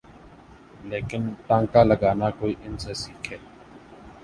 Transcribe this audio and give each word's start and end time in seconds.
لیکن 0.89 1.21
ٹانکا 1.47 1.81
لگانا 1.83 2.29
کوئی 2.39 2.53
ان 2.63 2.77
سے 2.83 2.93
سیکھے۔ 3.03 3.37